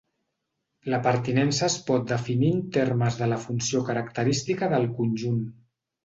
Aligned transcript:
La 0.91 0.99
pertinença 1.07 1.65
es 1.67 1.73
pot 1.89 2.07
definir 2.11 2.49
en 2.59 2.63
termes 2.77 3.17
de 3.19 3.27
la 3.33 3.37
funció 3.43 3.83
característica 3.91 4.71
del 4.73 4.89
conjunt. 5.01 5.37